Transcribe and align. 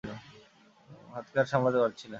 হাতকে 1.13 1.37
আর 1.39 1.47
সামলাতে 1.51 1.79
পাচ্ছি 1.83 2.05
নে। 2.05 2.09